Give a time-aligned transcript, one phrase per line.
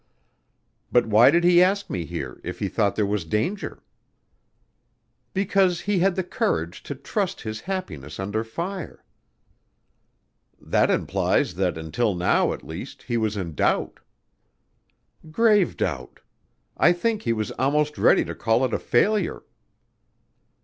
[0.91, 3.83] "But why did he ask me here, if he thought there was danger?"
[5.31, 9.05] "Because he had the courage to trust his happiness under fire."
[10.59, 13.99] "That implies that until now at least he was in doubt."
[15.29, 16.21] "Grave doubt.
[16.75, 19.43] I think he was almost ready to call it all a failure."